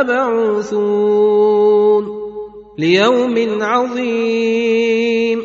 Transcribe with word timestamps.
مبعوثون 0.00 1.82
ليوم 2.78 3.62
عظيم 3.62 5.42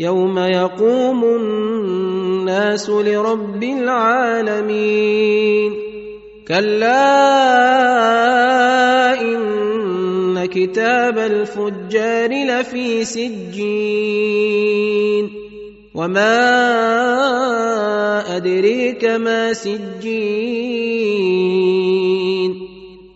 يوم 0.00 0.38
يقوم 0.38 1.24
الناس 1.24 2.90
لرب 2.90 3.62
العالمين 3.62 5.72
كلا 6.48 7.20
إن 9.20 10.44
كتاب 10.44 11.18
الفجار 11.18 12.30
لفي 12.30 13.04
سجين 13.04 14.42
وما 15.94 16.52
أدريك 18.36 19.04
ما 19.04 19.52
سجين 19.52 21.02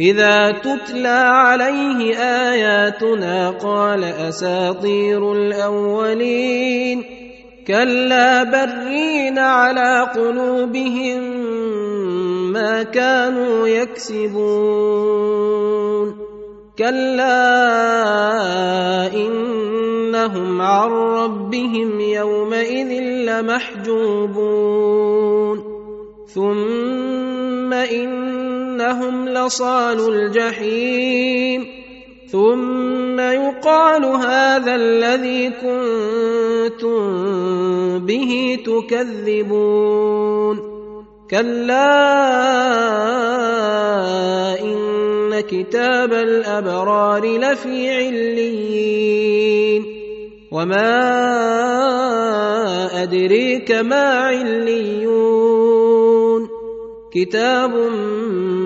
إذا 0.00 0.50
تتلى 0.50 1.08
عليه 1.08 2.16
آياتنا 2.16 3.50
قال 3.50 4.04
أساطير 4.04 5.32
الأولين 5.32 7.04
كلا 7.66 8.42
برين 8.42 9.38
على 9.38 10.08
قلوبهم 10.14 11.22
ما 12.52 12.82
كانوا 12.82 13.68
يكسبون 13.68 15.12
كلا 16.78 17.32
إنهم 19.14 20.60
عن 20.62 20.90
ربهم 20.90 22.00
يومئذ 22.00 23.02
لمحجوبون 23.28 24.72
ثم 26.26 27.72
إنهم 28.82 29.28
لصال 29.28 30.14
الجحيم. 30.14 31.66
ثم 32.28 33.20
يقال 33.20 34.04
هذا 34.04 34.74
الذي 34.74 35.50
كنتم 35.50 36.98
به 38.06 38.58
تكذبون. 38.66 40.58
كلا 41.30 41.90
إن 44.60 45.40
كتاب 45.40 46.12
الأبرار 46.12 47.38
لفي 47.38 47.90
عليين. 47.90 49.86
وما 50.52 51.12
أدريك 53.02 53.72
ما 53.72 54.02
عليون. 54.02 56.21
كتاب 57.14 57.74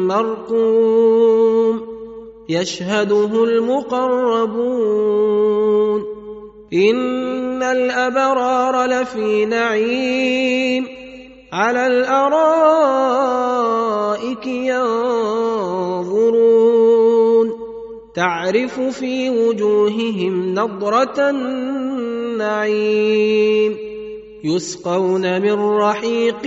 مرقوم 0.07 1.81
يشهده 2.49 3.45
المقربون 3.45 4.87
إن 6.73 7.63
الأبرار 7.63 8.87
لفي 8.87 9.45
نعيم 9.47 10.87
على 11.53 11.87
الأرائك 11.87 12.47
ينظرون 14.47 15.87
تعرف 18.15 18.81
في 18.81 19.31
وجوههم 19.31 20.55
نضرة 20.55 21.31
النعيم 21.31 23.17
يسقون 24.45 25.43
من 25.43 25.53
رحيق 25.53 26.47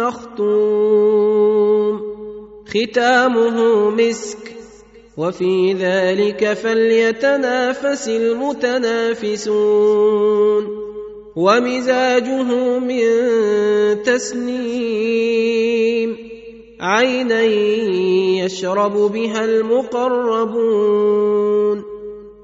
مختوم 0.00 2.00
ختامه 2.68 3.90
مسك. 3.90 4.38
وفي 5.16 5.72
ذلك 5.72 6.52
فليتنافس 6.52 8.08
المتنافسون. 8.08 10.64
ومزاجه 11.36 12.78
من 12.78 13.02
تسنيم. 14.02 16.16
عينا 16.80 17.42
يشرب 18.44 18.92
بها 18.92 19.44
المقربون. 19.44 21.00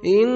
إن 0.07 0.36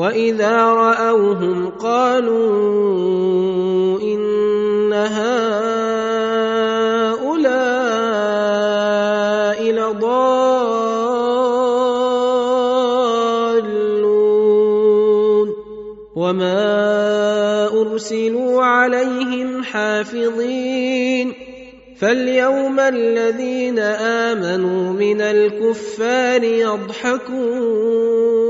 واذا 0.00 0.56
راوهم 0.56 1.68
قالوا 1.68 2.40
ان 4.00 4.92
هؤلاء 4.92 5.60
لضالون 9.72 10.28
وما 16.16 17.68
ارسلوا 17.80 18.64
عليهم 18.64 19.62
حافظين 19.62 21.32
فاليوم 21.98 22.80
الذين 22.80 23.78
امنوا 23.78 24.92
من 24.92 25.20
الكفار 25.20 26.44
يضحكون 26.44 28.49